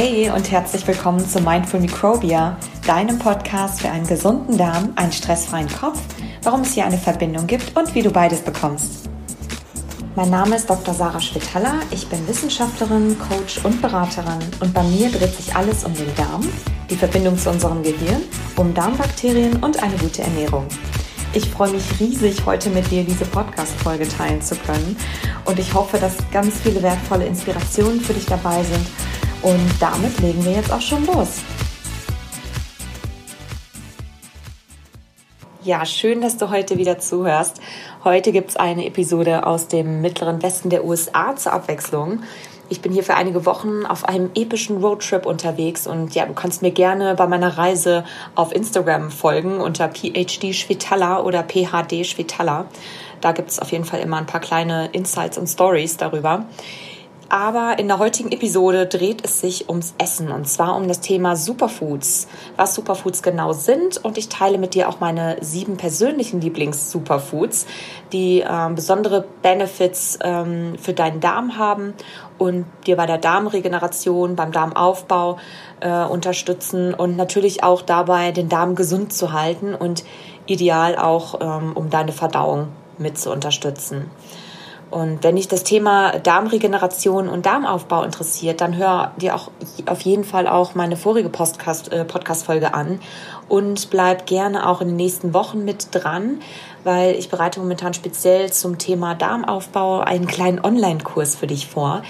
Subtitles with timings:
[0.00, 2.56] Hey und herzlich willkommen zu Mindful Microbia,
[2.86, 6.00] deinem Podcast für einen gesunden Darm, einen stressfreien Kopf,
[6.44, 9.10] warum es hier eine Verbindung gibt und wie du beides bekommst.
[10.14, 10.94] Mein Name ist Dr.
[10.94, 15.92] Sarah Schwitaler, ich bin Wissenschaftlerin, Coach und Beraterin und bei mir dreht sich alles um
[15.94, 16.48] den Darm,
[16.88, 18.22] die Verbindung zu unserem Gehirn,
[18.54, 20.68] um Darmbakterien und eine gute Ernährung.
[21.34, 24.96] Ich freue mich riesig, heute mit dir diese Podcast-Folge teilen zu können.
[25.44, 28.86] Und ich hoffe, dass ganz viele wertvolle Inspirationen für dich dabei sind.
[29.42, 31.40] Und damit legen wir jetzt auch schon los.
[35.62, 37.60] Ja, schön, dass du heute wieder zuhörst.
[38.02, 42.22] Heute gibt es eine Episode aus dem mittleren Westen der USA zur Abwechslung.
[42.70, 46.62] Ich bin hier für einige Wochen auf einem epischen Roadtrip unterwegs und ja, du kannst
[46.62, 52.66] mir gerne bei meiner Reise auf Instagram folgen unter PhD Schwitala oder PHD Schwitala.
[53.20, 56.46] Da gibt es auf jeden Fall immer ein paar kleine Insights und Stories darüber.
[57.30, 61.36] Aber in der heutigen Episode dreht es sich ums Essen und zwar um das Thema
[61.36, 62.26] Superfoods,
[62.56, 67.66] was Superfoods genau sind und ich teile mit dir auch meine sieben persönlichen Lieblings-Superfoods,
[68.12, 71.92] die äh, besondere Benefits ähm, für deinen Darm haben
[72.38, 75.36] und dir bei der Darmregeneration, beim Darmaufbau
[75.80, 80.02] äh, unterstützen und natürlich auch dabei den Darm gesund zu halten und
[80.46, 84.10] ideal auch ähm, um deine Verdauung mit zu unterstützen.
[84.90, 89.50] Und wenn dich das Thema Darmregeneration und Darmaufbau interessiert, dann hör dir auch
[89.86, 93.00] auf jeden Fall auch meine vorige äh, Podcast-Folge an
[93.48, 96.40] und bleib gerne auch in den nächsten Wochen mit dran,
[96.84, 102.02] weil ich bereite momentan speziell zum Thema Darmaufbau einen kleinen Online-Kurs für dich vor.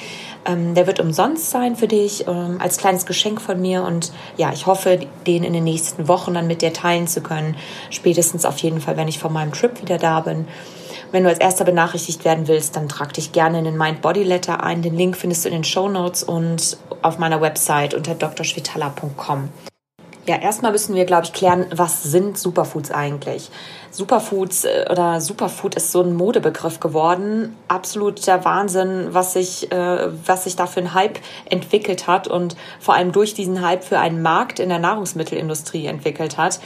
[0.45, 4.53] Ähm, der wird umsonst sein für dich, ähm, als kleines Geschenk von mir und ja,
[4.53, 7.57] ich hoffe, den in den nächsten Wochen dann mit dir teilen zu können.
[7.91, 10.47] Spätestens auf jeden Fall, wenn ich von meinem Trip wieder da bin.
[11.11, 14.25] Wenn du als erster benachrichtigt werden willst, dann trag dich gerne in den Mind Body
[14.25, 14.83] Letter ein.
[14.83, 19.49] Den Link findest du in den Show Notes und auf meiner Website unter drschwitala.com.
[20.29, 23.51] Ja, erstmal müssen wir, glaube ich, klären, was sind Superfoods eigentlich?
[23.91, 27.57] Superfoods äh, oder Superfood ist so ein Modebegriff geworden.
[27.69, 32.95] Absoluter Wahnsinn, was sich, äh, was sich da für ein Hype entwickelt hat und vor
[32.95, 36.61] allem durch diesen Hype für einen Markt in der Nahrungsmittelindustrie entwickelt hat.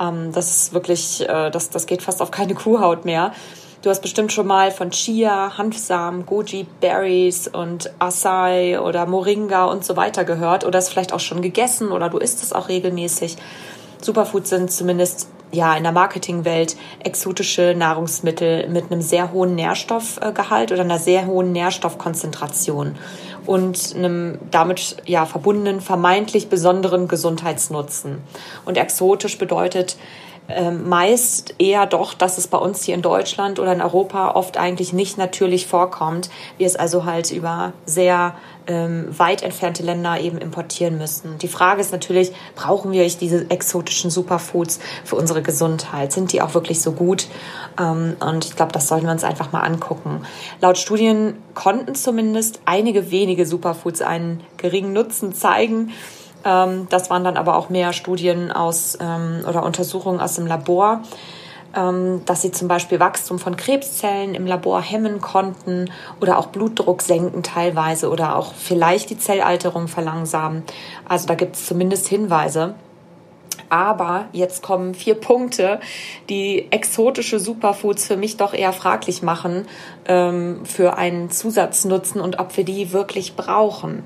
[0.00, 3.32] Ähm, das ist wirklich, äh, das, das geht fast auf keine Kuhhaut mehr.
[3.80, 9.84] Du hast bestimmt schon mal von Chia, Hanfsamen, Goji Berries und Acai oder Moringa und
[9.84, 13.36] so weiter gehört oder es vielleicht auch schon gegessen oder du isst es auch regelmäßig.
[14.02, 20.82] Superfoods sind zumindest ja in der Marketingwelt exotische Nahrungsmittel mit einem sehr hohen Nährstoffgehalt oder
[20.82, 22.96] einer sehr hohen Nährstoffkonzentration
[23.46, 28.18] und einem damit ja verbundenen vermeintlich besonderen Gesundheitsnutzen.
[28.64, 29.96] Und exotisch bedeutet
[30.72, 34.92] meist eher doch, dass es bei uns hier in Deutschland oder in Europa oft eigentlich
[34.92, 38.34] nicht natürlich vorkommt, wir es also halt über sehr
[38.66, 41.38] ähm, weit entfernte Länder eben importieren müssen.
[41.38, 46.12] Die Frage ist natürlich, brauchen wir diese exotischen Superfoods für unsere Gesundheit?
[46.12, 47.28] Sind die auch wirklich so gut?
[47.78, 50.22] Ähm, und ich glaube, das sollten wir uns einfach mal angucken.
[50.60, 55.92] Laut Studien konnten zumindest einige wenige Superfoods einen geringen Nutzen zeigen.
[56.48, 61.02] Ähm, das waren dann aber auch mehr Studien aus ähm, oder Untersuchungen aus dem Labor,
[61.76, 67.02] ähm, dass sie zum Beispiel Wachstum von Krebszellen im Labor hemmen konnten oder auch Blutdruck
[67.02, 70.62] senken teilweise oder auch vielleicht die Zellalterung verlangsamen.
[71.06, 72.74] Also da gibt es zumindest Hinweise.
[73.70, 75.78] Aber jetzt kommen vier Punkte,
[76.30, 79.66] die exotische Superfoods für mich doch eher fraglich machen
[80.06, 84.04] für einen Zusatznutzen und ob wir die wirklich brauchen.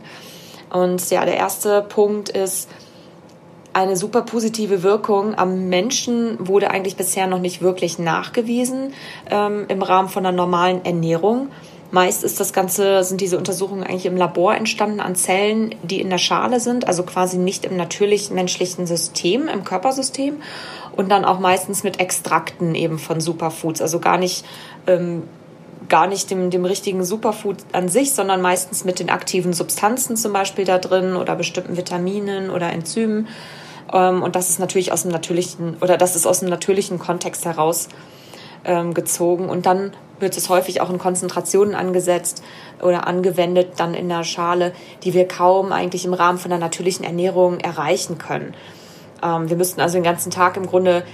[0.73, 2.69] Und ja, der erste Punkt ist,
[3.75, 8.93] eine super positive Wirkung am Menschen wurde eigentlich bisher noch nicht wirklich nachgewiesen
[9.31, 11.49] ähm, im Rahmen von einer normalen Ernährung.
[11.91, 16.09] Meist ist das Ganze, sind diese Untersuchungen eigentlich im Labor entstanden an Zellen, die in
[16.09, 20.37] der Schale sind, also quasi nicht im natürlichen menschlichen System, im Körpersystem
[20.97, 24.45] und dann auch meistens mit Extrakten eben von Superfoods, also gar nicht
[24.87, 25.25] ähm,
[25.93, 30.33] gar nicht dem, dem richtigen Superfood an sich, sondern meistens mit den aktiven Substanzen zum
[30.33, 33.29] Beispiel da drin oder bestimmten Vitaminen oder Enzymen.
[33.93, 37.45] Ähm, und das ist natürlich aus dem natürlichen oder das ist aus dem natürlichen Kontext
[37.45, 37.91] heraus
[38.65, 39.51] ähm, gezogen.
[39.51, 42.43] Und dann wird es häufig auch in Konzentrationen angesetzt
[42.81, 44.73] oder angewendet dann in der Schale,
[45.03, 48.55] die wir kaum eigentlich im Rahmen von der natürlichen Ernährung erreichen können.
[49.23, 51.05] Ähm, wir müssten also den ganzen Tag im Grunde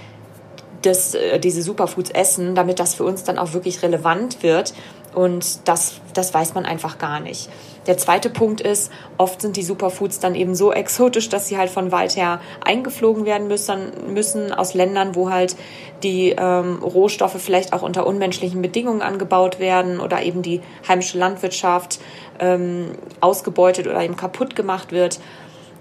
[0.82, 4.74] das, äh, diese Superfoods essen, damit das für uns dann auch wirklich relevant wird.
[5.14, 7.48] Und das, das weiß man einfach gar nicht.
[7.86, 11.70] Der zweite Punkt ist, oft sind die Superfoods dann eben so exotisch, dass sie halt
[11.70, 15.56] von weit her eingeflogen werden müssen, müssen aus Ländern, wo halt
[16.02, 21.98] die ähm, Rohstoffe vielleicht auch unter unmenschlichen Bedingungen angebaut werden oder eben die heimische Landwirtschaft
[22.38, 22.90] ähm,
[23.20, 25.18] ausgebeutet oder eben kaputt gemacht wird.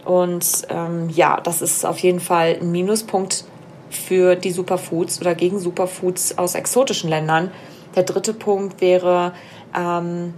[0.06, 3.44] Und ähm, ja, das ist auf jeden Fall ein Minuspunkt
[3.90, 7.52] für die Superfoods oder gegen Superfoods aus exotischen Ländern.
[7.96, 9.34] Der dritte Punkt wäre,
[9.76, 10.34] ähm,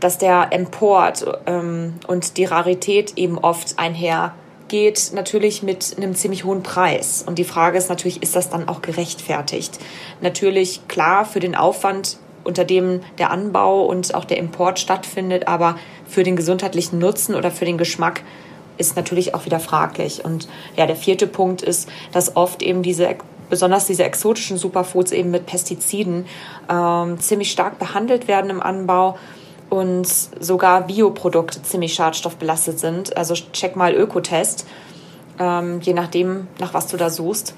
[0.00, 6.62] dass der Import ähm, und die Rarität eben oft einhergeht, natürlich mit einem ziemlich hohen
[6.62, 7.24] Preis.
[7.26, 9.78] Und die Frage ist natürlich, ist das dann auch gerechtfertigt?
[10.20, 15.76] Natürlich klar für den Aufwand, unter dem der Anbau und auch der Import stattfindet, aber
[16.06, 18.22] für den gesundheitlichen Nutzen oder für den Geschmack
[18.82, 20.24] ist natürlich auch wieder fraglich.
[20.24, 23.16] Und ja, der vierte Punkt ist, dass oft eben diese
[23.48, 26.24] besonders diese exotischen Superfoods eben mit Pestiziden
[26.70, 29.18] ähm, ziemlich stark behandelt werden im Anbau
[29.68, 33.14] und sogar Bioprodukte ziemlich schadstoffbelastet sind.
[33.14, 34.66] Also check mal Ökotest,
[35.38, 37.54] ähm, je nachdem, nach was du da suchst.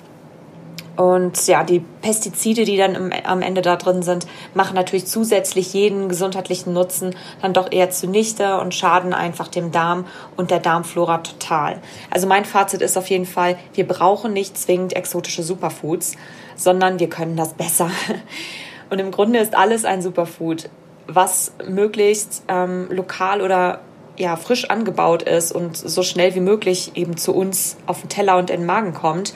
[0.96, 5.72] Und ja, die Pestizide, die dann im, am Ende da drin sind, machen natürlich zusätzlich
[5.72, 10.06] jeden gesundheitlichen Nutzen dann doch eher zunichte und schaden einfach dem Darm
[10.36, 11.80] und der Darmflora total.
[12.10, 16.12] Also mein Fazit ist auf jeden Fall, wir brauchen nicht zwingend exotische Superfoods,
[16.54, 17.90] sondern wir können das besser.
[18.90, 20.68] Und im Grunde ist alles ein Superfood,
[21.08, 23.80] was möglichst ähm, lokal oder
[24.16, 28.36] ja, frisch angebaut ist und so schnell wie möglich eben zu uns auf den Teller
[28.36, 29.34] und in den Magen kommt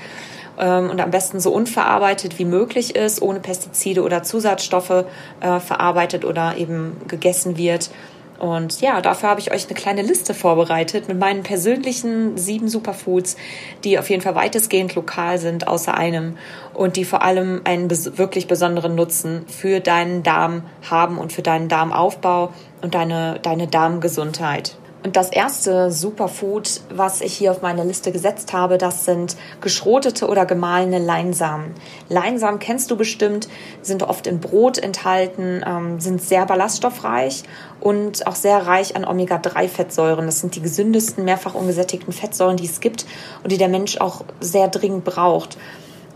[0.58, 5.04] ähm, und am besten so unverarbeitet wie möglich ist, ohne Pestizide oder Zusatzstoffe
[5.40, 7.90] äh, verarbeitet oder eben gegessen wird.
[8.38, 13.36] Und ja, dafür habe ich euch eine kleine Liste vorbereitet mit meinen persönlichen sieben Superfoods,
[13.82, 16.38] die auf jeden Fall weitestgehend lokal sind, außer einem,
[16.72, 21.68] und die vor allem einen wirklich besonderen Nutzen für deinen Darm haben und für deinen
[21.68, 24.76] Darmaufbau und deine, deine Darmgesundheit.
[25.04, 30.26] Und das erste Superfood, was ich hier auf meine Liste gesetzt habe, das sind geschrotete
[30.26, 31.74] oder gemahlene Leinsamen.
[32.08, 33.48] Leinsamen kennst du bestimmt,
[33.80, 37.44] sind oft in Brot enthalten, ähm, sind sehr ballaststoffreich
[37.80, 40.26] und auch sehr reich an Omega-3-Fettsäuren.
[40.26, 43.06] Das sind die gesündesten, mehrfach ungesättigten Fettsäuren, die es gibt
[43.44, 45.56] und die der Mensch auch sehr dringend braucht.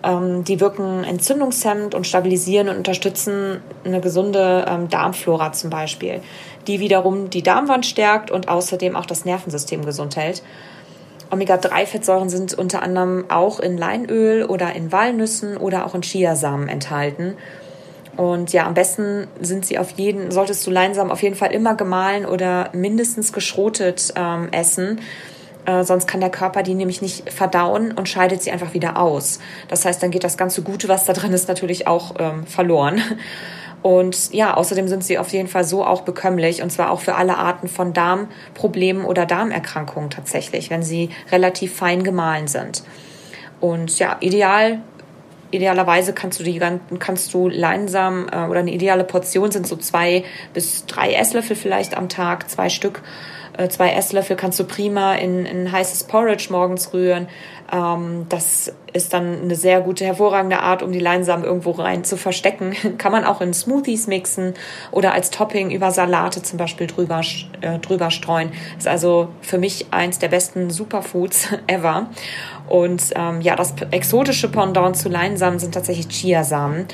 [0.04, 6.20] Ähm, die wirken entzündungshemmend und stabilisieren und unterstützen eine gesunde ähm, Darmflora zum Beispiel,
[6.66, 10.42] die wiederum die Darmwand stärkt und außerdem auch das Nervensystem gesund hält.
[11.30, 17.36] Omega-3-Fettsäuren sind unter anderem auch in Leinöl oder in Walnüssen oder auch in Chiasamen enthalten.
[18.16, 21.74] Und ja, am besten sind sie auf jeden, solltest du Leinsamen auf jeden Fall immer
[21.74, 25.00] gemahlen oder mindestens geschrotet ähm, essen
[25.66, 29.38] äh, sonst kann der Körper die nämlich nicht verdauen und scheidet sie einfach wieder aus.
[29.68, 33.00] Das heißt, dann geht das ganze Gute, was da drin ist, natürlich auch ähm, verloren.
[33.82, 37.16] Und ja, außerdem sind sie auf jeden Fall so auch bekömmlich und zwar auch für
[37.16, 42.84] alle Arten von Darmproblemen oder Darmerkrankungen tatsächlich, wenn sie relativ fein gemahlen sind.
[43.60, 44.80] Und ja, ideal
[45.50, 46.60] idealerweise kannst du die
[46.98, 50.24] kannst du Leinsamen äh, oder eine ideale Portion sind so zwei
[50.54, 53.02] bis drei Esslöffel vielleicht am Tag, zwei Stück
[53.56, 57.28] äh, zwei Esslöffel kannst du prima in, in heißes Porridge morgens rühren.
[57.72, 62.16] Ähm, das ist dann eine sehr gute, hervorragende Art, um die Leinsamen irgendwo rein zu
[62.16, 62.74] verstecken.
[62.98, 64.54] Kann man auch in Smoothies mixen
[64.90, 67.22] oder als Topping über Salate zum Beispiel drüber,
[67.60, 68.52] äh, drüber streuen.
[68.76, 72.08] Ist also für mich eins der besten Superfoods ever.
[72.72, 76.86] Und ähm, ja, das exotische Pendant zu Leinsamen sind tatsächlich Chiasamen.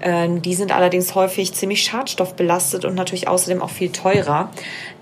[0.00, 4.50] Ähm, die sind allerdings häufig ziemlich schadstoffbelastet und natürlich außerdem auch viel teurer.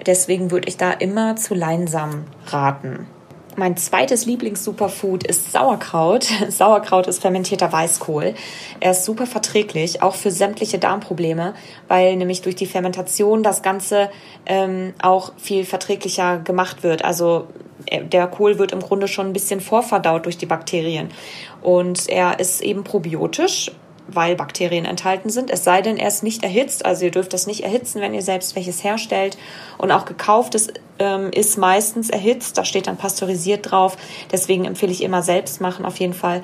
[0.04, 3.06] Deswegen würde ich da immer zu Leinsamen raten.
[3.54, 6.26] Mein zweites Lieblings-Superfood ist Sauerkraut.
[6.48, 8.34] Sauerkraut ist fermentierter Weißkohl.
[8.80, 11.54] Er ist super verträglich, auch für sämtliche Darmprobleme,
[11.86, 14.10] weil nämlich durch die Fermentation das Ganze
[14.46, 17.04] ähm, auch viel verträglicher gemacht wird.
[17.04, 17.46] Also
[17.90, 21.10] der Kohl wird im Grunde schon ein bisschen vorverdaut durch die Bakterien.
[21.62, 23.70] Und er ist eben probiotisch
[24.06, 25.50] weil Bakterien enthalten sind.
[25.50, 26.84] Es sei denn, er ist nicht erhitzt.
[26.84, 29.38] Also ihr dürft das nicht erhitzen, wenn ihr selbst welches herstellt.
[29.78, 30.68] Und auch gekauftes
[30.98, 32.58] ähm, ist meistens erhitzt.
[32.58, 33.96] Da steht dann pasteurisiert drauf.
[34.30, 36.42] Deswegen empfehle ich immer selbst machen auf jeden Fall.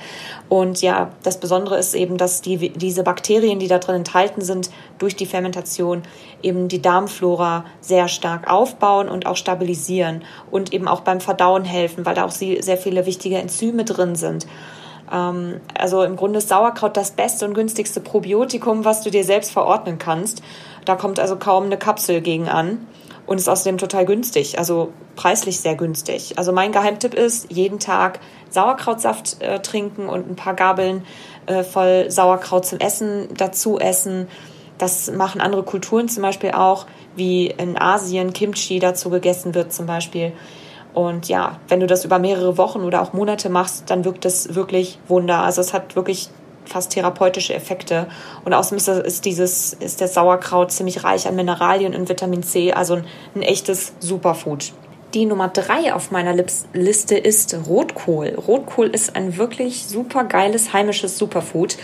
[0.48, 4.70] Und ja, das Besondere ist eben, dass die, diese Bakterien, die da drin enthalten sind,
[4.98, 6.02] durch die Fermentation
[6.42, 12.06] eben die Darmflora sehr stark aufbauen und auch stabilisieren und eben auch beim Verdauen helfen,
[12.06, 14.46] weil da auch sehr viele wichtige Enzyme drin sind.
[15.12, 19.52] Ähm, also im Grunde ist Sauerkraut das beste und günstigste Probiotikum, was du dir selbst
[19.52, 20.42] verordnen kannst.
[20.84, 22.86] Da kommt also kaum eine Kapsel gegen an
[23.26, 26.38] und ist außerdem total günstig, also preislich sehr günstig.
[26.38, 31.04] Also mein Geheimtipp ist, jeden Tag Sauerkrautsaft äh, trinken und ein paar Gabeln
[31.46, 34.28] äh, voll Sauerkraut zum Essen dazu essen.
[34.78, 39.86] Das machen andere Kulturen zum Beispiel auch, wie in Asien Kimchi dazu gegessen wird zum
[39.86, 40.32] Beispiel.
[40.94, 44.54] Und ja, wenn du das über mehrere Wochen oder auch Monate machst, dann wirkt das
[44.54, 45.38] wirklich Wunder.
[45.42, 46.30] Also es hat wirklich
[46.64, 48.06] fast therapeutische Effekte.
[48.44, 52.94] Und außerdem ist, dieses, ist der Sauerkraut ziemlich reich an Mineralien und Vitamin C, also
[52.94, 53.04] ein,
[53.34, 54.72] ein echtes Superfood.
[55.14, 56.34] Die Nummer drei auf meiner
[56.72, 58.34] Liste ist Rotkohl.
[58.36, 61.76] Rotkohl ist ein wirklich super geiles heimisches Superfood.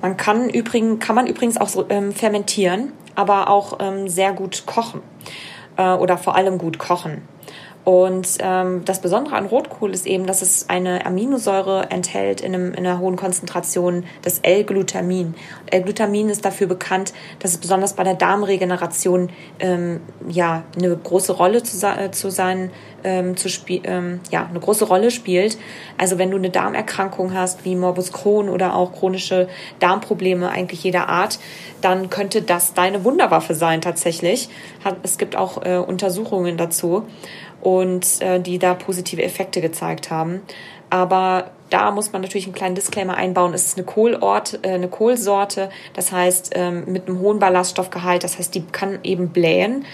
[0.00, 5.02] Man kann übrigens, kann man übrigens auch ähm, fermentieren, aber auch ähm, sehr gut kochen
[5.76, 7.22] äh, oder vor allem gut kochen.
[7.84, 12.74] Und ähm, das Besondere an Rotkohl ist eben, dass es eine Aminosäure enthält in, einem,
[12.74, 15.34] in einer hohen Konzentration, das L-Glutamin.
[15.66, 21.62] L-Glutamin ist dafür bekannt, dass es besonders bei der Darmregeneration ähm, ja eine große Rolle
[21.62, 22.70] zu, äh, zu sein,
[23.04, 25.58] ähm, zu ähm, ja eine große Rolle spielt.
[25.98, 31.08] Also wenn du eine Darmerkrankung hast wie Morbus Crohn oder auch chronische Darmprobleme eigentlich jeder
[31.08, 31.38] Art,
[31.80, 34.48] dann könnte das deine Wunderwaffe sein tatsächlich.
[35.02, 37.04] Es gibt auch äh, Untersuchungen dazu
[37.60, 40.42] und äh, die da positive Effekte gezeigt haben.
[40.88, 43.54] Aber da muss man natürlich einen kleinen Disclaimer einbauen.
[43.54, 48.24] Es ist eine Kohlort, äh, eine Kohlsorte, das heißt ähm, mit einem hohen Ballaststoffgehalt.
[48.24, 49.84] Das heißt, die kann eben blähen,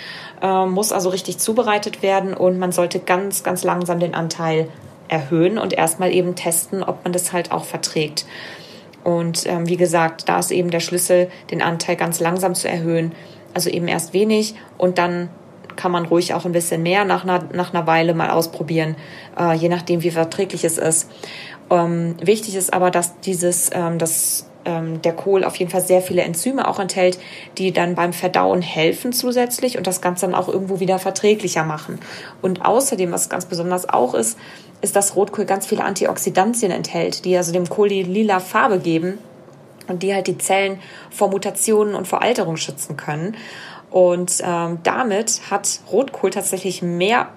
[0.43, 4.69] äh, muss also richtig zubereitet werden und man sollte ganz, ganz langsam den Anteil
[5.09, 8.27] erhöhen und erstmal eben testen, ob man das halt auch verträgt.
[9.05, 13.13] Und ähm, wie gesagt, da ist eben der Schlüssel, den Anteil ganz langsam zu erhöhen.
[13.55, 15.31] Also eben erst wenig und dann
[15.77, 18.97] kann man ruhig auch ein bisschen mehr nach einer, nach einer Weile mal ausprobieren,
[19.39, 21.11] äh, je nachdem, wie verträglich es ist.
[21.71, 26.03] Ähm, wichtig ist aber, dass dieses, ähm, dass ähm, der Kohl auf jeden Fall sehr
[26.03, 27.19] viele Enzyme auch enthält,
[27.57, 31.99] die dann beim Verdauen helfen zusätzlich und das Ganze dann auch irgendwo wieder verträglicher machen.
[32.43, 34.39] Und außerdem, was ganz besonders auch ist,
[34.83, 39.19] ist, dass Rotkohl ganz viele Antioxidantien enthält, die also dem Kohl die lila Farbe geben
[39.89, 40.81] und die halt die Zellen
[41.11, 43.37] vor Mutationen und vor Alterung schützen können.
[43.97, 47.31] Und ähm, damit hat Rotkohl tatsächlich mehr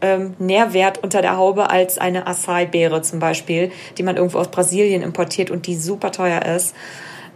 [0.00, 5.02] ähm, Nährwert unter der Haube als eine Acai-Beere zum Beispiel, die man irgendwo aus Brasilien
[5.02, 6.74] importiert und die super teuer ist.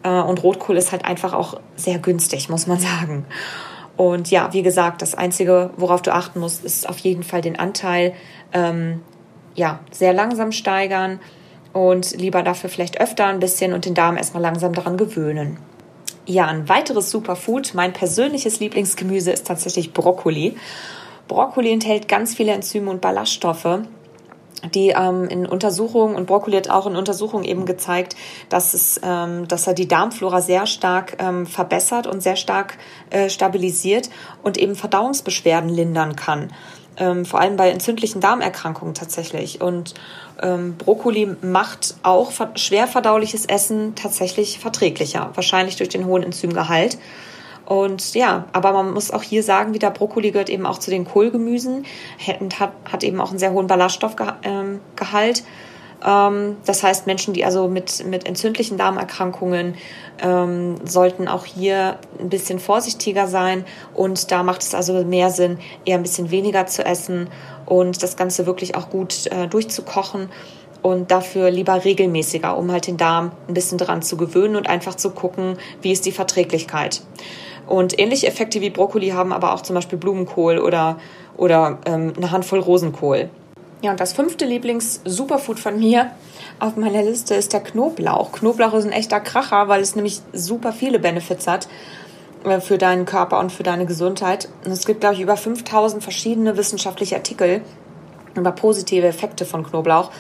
[0.03, 3.27] Äh, und Rotkohl ist halt einfach auch sehr günstig, muss man sagen.
[3.97, 7.57] Und ja, wie gesagt, das Einzige, worauf du achten musst, ist auf jeden Fall den
[7.57, 8.13] Anteil
[8.53, 9.03] ähm,
[9.55, 11.21] ja, sehr langsam steigern
[11.73, 15.59] und lieber dafür vielleicht öfter ein bisschen und den Darm erstmal langsam daran gewöhnen.
[16.27, 20.57] Ja, ein weiteres Superfood, mein persönliches Lieblingsgemüse ist tatsächlich Brokkoli.
[21.29, 23.81] Brokkoli enthält ganz viele Enzyme und Ballaststoffe,
[24.75, 28.17] die ähm, in Untersuchungen und Brokkoli hat auch in Untersuchungen eben gezeigt,
[28.49, 32.79] dass es, ähm, dass er die Darmflora sehr stark ähm, verbessert und sehr stark
[33.11, 34.09] äh, stabilisiert
[34.43, 36.53] und eben Verdauungsbeschwerden lindern kann.
[36.97, 39.61] Ähm, vor allem bei entzündlichen Darmerkrankungen tatsächlich.
[39.61, 39.95] Und
[40.43, 46.99] ähm, Brokkoli macht auch schwer verdauliches Essen tatsächlich verträglicher, wahrscheinlich durch den hohen Enzymgehalt.
[47.67, 51.05] Und ja, aber man muss auch hier sagen, wieder Brokkoli gehört eben auch zu den
[51.05, 51.87] Kohlgemüsen
[52.61, 54.37] hat, hat eben auch einen sehr hohen Ballaststoffgehalt.
[54.45, 54.81] Ähm,
[56.05, 59.75] das heißt, Menschen, die also mit, mit entzündlichen Darmerkrankungen
[60.23, 63.65] ähm, sollten auch hier ein bisschen vorsichtiger sein.
[63.95, 67.29] Und da macht es also mehr Sinn, eher ein bisschen weniger zu essen
[67.65, 70.29] und das Ganze wirklich auch gut äh, durchzukochen
[70.83, 74.97] und dafür lieber regelmäßiger, um halt den Darm ein bisschen dran zu gewöhnen und einfach
[74.97, 77.01] zu gucken, wie ist die Verträglichkeit.
[77.67, 80.99] Und ähnliche Effekte wie Brokkoli haben aber auch zum Beispiel Blumenkohl oder,
[81.39, 83.31] oder ähm, eine Handvoll Rosenkohl.
[83.85, 86.11] Ja, und das fünfte Lieblings-Superfood von mir
[86.59, 88.33] auf meiner Liste ist der Knoblauch.
[88.33, 91.69] Knoblauch ist ein echter Kracher, weil es nämlich super viele Benefits hat
[92.45, 94.49] äh, für deinen Körper und für deine Gesundheit.
[94.65, 97.61] Und es gibt, glaube ich, über 5000 verschiedene wissenschaftliche Artikel
[98.35, 100.11] über positive Effekte von Knoblauch.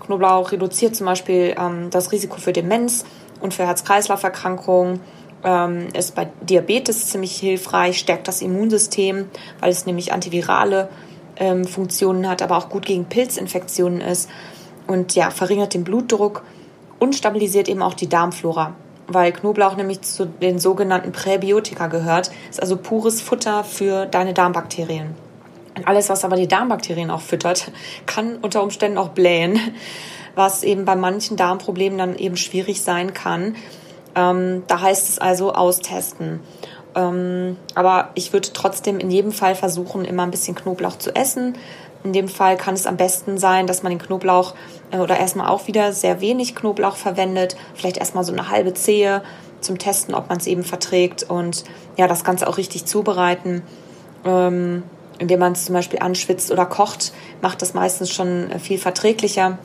[0.00, 3.04] Knoblauch reduziert zum Beispiel ähm, das Risiko für Demenz
[3.40, 4.98] und für Herz-Kreislauf-Erkrankungen
[5.44, 9.26] ähm, ist bei Diabetes ziemlich hilfreich, stärkt das Immunsystem,
[9.60, 10.88] weil es nämlich antivirale
[11.36, 14.28] ähm, Funktionen hat, aber auch gut gegen Pilzinfektionen ist
[14.86, 16.42] und ja, verringert den Blutdruck
[16.98, 18.74] und stabilisiert eben auch die Darmflora,
[19.06, 25.14] weil Knoblauch nämlich zu den sogenannten Präbiotika gehört, ist also pures Futter für deine Darmbakterien.
[25.76, 27.70] Und alles, was aber die Darmbakterien auch füttert,
[28.06, 29.58] kann unter Umständen auch blähen,
[30.34, 33.56] was eben bei manchen Darmproblemen dann eben schwierig sein kann.
[34.14, 36.40] Ähm, da heißt es also austesten.
[36.96, 41.54] Ähm, aber ich würde trotzdem in jedem Fall versuchen, immer ein bisschen Knoblauch zu essen.
[42.02, 44.54] In dem Fall kann es am besten sein, dass man den Knoblauch
[44.90, 47.56] äh, oder erstmal auch wieder sehr wenig Knoblauch verwendet.
[47.74, 49.22] Vielleicht erstmal so eine halbe Zehe
[49.60, 51.64] zum Testen, ob man es eben verträgt und
[51.96, 53.62] ja, das Ganze auch richtig zubereiten.
[54.24, 54.82] Ähm,
[55.18, 59.58] indem man es zum Beispiel anschwitzt oder kocht, macht das meistens schon viel verträglicher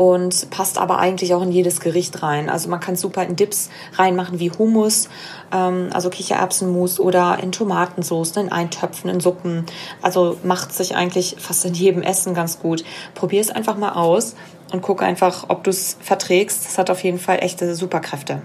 [0.00, 2.48] und passt aber eigentlich auch in jedes Gericht rein.
[2.48, 5.10] Also man kann super in Dips reinmachen wie Hummus,
[5.52, 9.66] ähm, also Kichererbsenmus oder in Tomatensoßen, in Eintöpfen, in Suppen.
[10.00, 12.82] Also macht sich eigentlich fast in jedem Essen ganz gut.
[13.14, 14.36] Probier es einfach mal aus
[14.72, 16.64] und guck einfach, ob du es verträgst.
[16.64, 18.40] Das hat auf jeden Fall echte Superkräfte.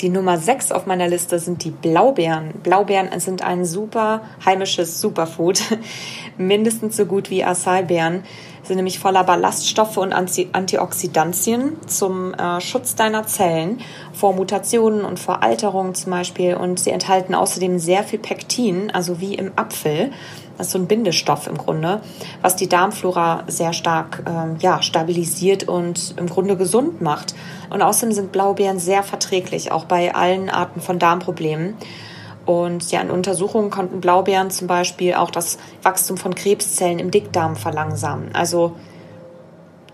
[0.00, 2.54] Die Nummer 6 auf meiner Liste sind die Blaubeeren.
[2.64, 5.60] Blaubeeren sind ein super heimisches Superfood,
[6.38, 8.24] mindestens so gut wie Acai-Beeren.
[8.68, 13.80] Sind nämlich voller Ballaststoffe und Antioxidantien zum äh, Schutz deiner Zellen
[14.12, 16.54] vor Mutationen und vor Alterung zum Beispiel.
[16.54, 20.10] Und sie enthalten außerdem sehr viel Pektin, also wie im Apfel.
[20.58, 22.02] Das ist so ein Bindestoff im Grunde,
[22.42, 27.34] was die Darmflora sehr stark ähm, ja, stabilisiert und im Grunde gesund macht.
[27.70, 31.78] Und außerdem sind Blaubeeren sehr verträglich, auch bei allen Arten von Darmproblemen.
[32.48, 37.56] Und ja, in Untersuchungen konnten Blaubeeren zum Beispiel auch das Wachstum von Krebszellen im Dickdarm
[37.56, 38.34] verlangsamen.
[38.34, 38.74] Also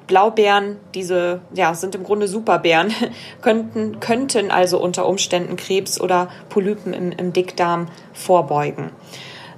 [0.06, 2.94] Blaubeeren, diese ja, sind im Grunde Superbeeren,
[3.42, 8.92] könnten, könnten also unter Umständen Krebs oder Polypen im, im Dickdarm vorbeugen.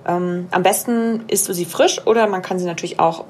[0.09, 3.27] Ähm, am besten isst du sie frisch oder man kann sie natürlich auch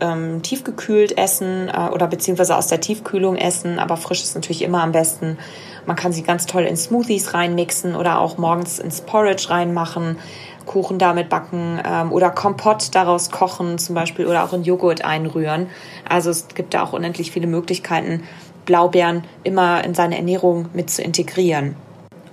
[0.00, 4.82] ähm, tiefgekühlt essen äh, oder beziehungsweise aus der Tiefkühlung essen, aber frisch ist natürlich immer
[4.82, 5.38] am besten.
[5.86, 10.18] Man kann sie ganz toll in Smoothies reinmixen oder auch morgens ins Porridge reinmachen,
[10.66, 15.68] Kuchen damit backen ähm, oder Kompott daraus kochen zum Beispiel oder auch in Joghurt einrühren.
[16.08, 18.22] Also es gibt da auch unendlich viele Möglichkeiten,
[18.66, 21.74] Blaubeeren immer in seine Ernährung mit zu integrieren.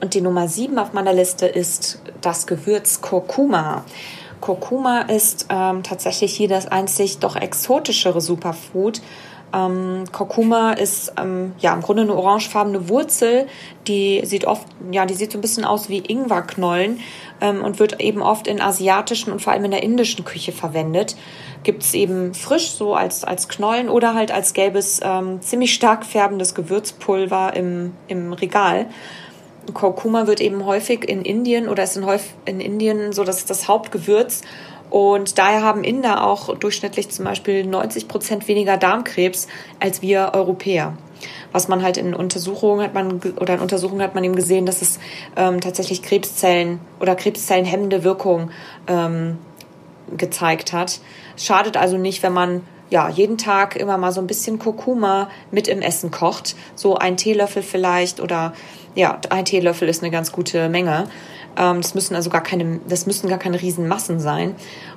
[0.01, 3.85] Und die Nummer sieben auf meiner Liste ist das Gewürz Kurkuma.
[4.45, 9.01] Kurkuma ist ähm, tatsächlich hier das einzig doch exotischere Superfood.
[9.51, 13.47] Ähm, Kurkuma ist ähm, ja im Grunde eine orangefarbene Wurzel,
[13.87, 16.99] die sieht oft, ja, die sieht so ein bisschen aus wie Ingwerknollen
[17.41, 21.15] ähm, und wird eben oft in asiatischen und vor allem in der indischen Küche verwendet.
[21.63, 26.05] Gibt es eben frisch so als, als Knollen oder halt als gelbes, ähm, ziemlich stark
[26.05, 28.85] färbendes Gewürzpulver im, im Regal.
[29.73, 32.05] Kurkuma wird eben häufig in Indien oder ist in,
[32.45, 34.41] in Indien so das, das Hauptgewürz.
[34.89, 39.47] Und daher haben Inder auch durchschnittlich zum Beispiel 90 Prozent weniger Darmkrebs
[39.79, 40.95] als wir Europäer.
[41.51, 44.81] Was man halt in Untersuchungen hat man oder in Untersuchungen hat man eben gesehen, dass
[44.81, 44.99] es
[45.35, 48.51] ähm, tatsächlich Krebszellen oder Krebszellenhemmende Wirkung
[48.87, 49.37] ähm,
[50.15, 50.99] gezeigt hat.
[51.35, 55.67] Schadet also nicht, wenn man ja, jeden Tag immer mal so ein bisschen Kurkuma mit
[55.67, 56.55] im Essen kocht.
[56.75, 58.53] So ein Teelöffel vielleicht oder
[58.93, 61.07] ja, ein Teelöffel ist eine ganz gute Menge.
[61.57, 64.55] Ähm, das müssen also gar keine, das müssen gar keine Riesenmassen sein.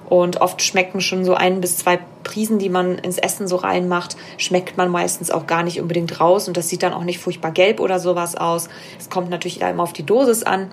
[0.08, 4.16] Und oft schmecken schon so ein bis zwei Prisen, die man ins Essen so reinmacht,
[4.38, 7.50] schmeckt man meistens auch gar nicht unbedingt raus und das sieht dann auch nicht furchtbar
[7.50, 8.68] gelb oder sowas aus.
[8.98, 10.70] Es kommt natürlich immer auf die Dosis an,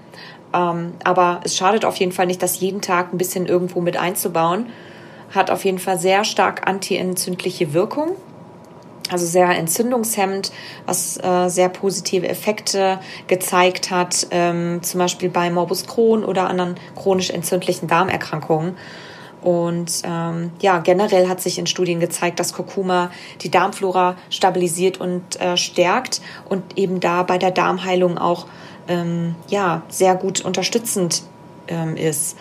[0.54, 3.97] ähm, aber es schadet auf jeden Fall nicht, das jeden Tag ein bisschen irgendwo mit
[3.97, 4.67] einzubauen.
[5.31, 8.15] Hat auf jeden Fall sehr stark antientzündliche Wirkung
[9.11, 10.51] also sehr entzündungshemmend,
[10.85, 16.75] was äh, sehr positive Effekte gezeigt hat, ähm, zum Beispiel bei Morbus Crohn oder anderen
[16.95, 18.75] chronisch entzündlichen Darmerkrankungen.
[19.41, 23.11] Und ähm, ja, generell hat sich in Studien gezeigt, dass Kurkuma
[23.41, 28.47] die Darmflora stabilisiert und äh, stärkt und eben da bei der Darmheilung auch
[28.88, 31.21] ähm, ja, sehr gut unterstützend
[31.67, 32.38] ähm, ist.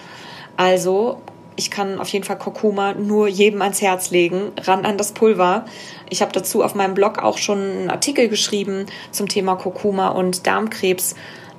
[0.56, 1.20] Also
[1.56, 5.64] ich kann auf jeden Fall Kurkuma nur jedem ans Herz legen, ran an das Pulver.
[6.10, 10.46] Ich habe dazu auf meinem Blog auch schon einen Artikel geschrieben zum Thema Kurkuma und
[10.46, 11.14] Darmkrebs,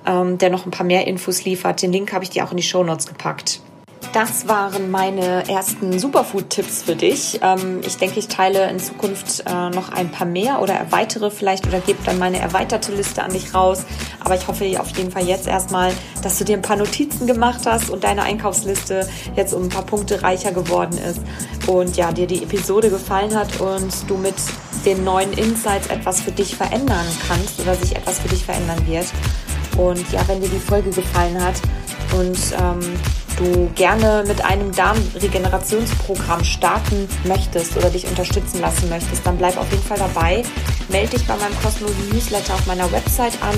[0.05, 1.81] ähm, der noch ein paar mehr Infos liefert.
[1.81, 3.61] Den Link habe ich dir auch in die Show Notes gepackt.
[4.13, 7.39] Das waren meine ersten Superfood-Tipps für dich.
[7.41, 11.67] Ähm, ich denke, ich teile in Zukunft äh, noch ein paar mehr oder erweitere vielleicht
[11.67, 13.85] oder gebe dann meine erweiterte Liste an dich raus.
[14.21, 15.91] Aber ich hoffe auf jeden Fall jetzt erstmal,
[16.23, 19.85] dass du dir ein paar Notizen gemacht hast und deine Einkaufsliste jetzt um ein paar
[19.85, 21.19] Punkte reicher geworden ist
[21.67, 24.35] und ja, dir die Episode gefallen hat und du mit
[24.85, 29.07] den neuen Insights etwas für dich verändern kannst oder sich etwas für dich verändern wird.
[29.77, 31.55] Und ja, wenn dir die Folge gefallen hat
[32.17, 32.79] und ähm,
[33.35, 39.69] du gerne mit einem Darmregenerationsprogramm starten möchtest oder dich unterstützen lassen möchtest, dann bleib auf
[39.71, 40.43] jeden Fall dabei.
[40.89, 43.55] Melde dich bei meinem kostenlosen Newsletter auf meiner Website an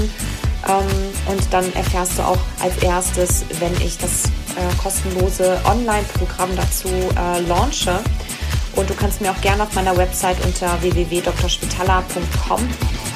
[0.67, 6.89] ähm, und dann erfährst du auch als erstes, wenn ich das äh, kostenlose Online-Programm dazu
[6.89, 7.99] äh, launche.
[8.75, 12.67] Und du kannst mir auch gerne auf meiner Website unter www.drspitala.com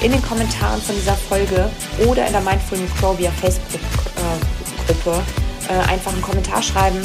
[0.02, 1.70] in den Kommentaren von dieser Folge
[2.08, 7.00] oder in der Mindful Microbia Facebook-Gruppe äh, einfach einen Kommentar schreiben,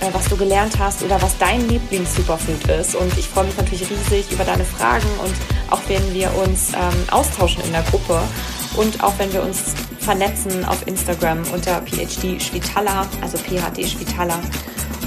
[0.00, 2.94] äh, was du gelernt hast oder was dein Lieblings-Superfood ist.
[2.94, 5.34] Und ich freue mich natürlich riesig über deine Fragen und
[5.70, 8.20] auch wenn wir uns ähm, austauschen in der Gruppe
[8.76, 14.40] und auch wenn wir uns vernetzen auf Instagram unter PhD Schwitala, also PhD Schwitala.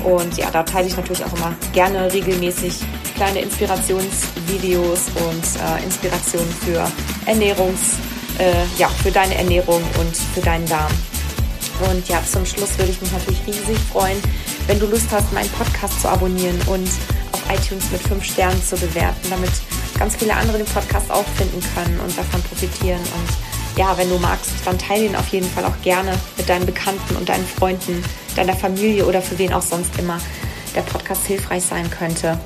[0.04, 2.80] Und ja, da teile ich natürlich auch immer gerne regelmäßig
[3.16, 6.90] kleine Inspirationsvideos und äh, Inspirationen für
[7.26, 7.98] Ernährungs,
[8.38, 10.92] äh, ja, für deine Ernährung und für deinen Darm.
[11.90, 14.18] Und ja, zum Schluss würde ich mich natürlich riesig freuen,
[14.68, 16.90] wenn du Lust hast, meinen Podcast zu abonnieren und
[17.32, 19.52] auf iTunes mit fünf Sternen zu bewerten, damit
[20.00, 23.00] ganz viele andere den Podcast auch finden können und davon profitieren.
[23.00, 26.66] Und ja, wenn du magst, dann teile ihn auf jeden Fall auch gerne mit deinen
[26.66, 28.04] Bekannten und deinen Freunden,
[28.36, 30.20] deiner Familie oder für wen auch sonst immer
[30.76, 32.40] der Podcast hilfreich sein könnte.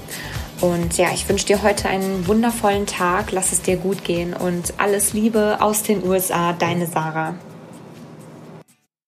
[0.62, 4.74] Und ja, ich wünsche dir heute einen wundervollen Tag, lass es dir gut gehen und
[4.78, 7.36] alles Liebe aus den USA, deine Sarah.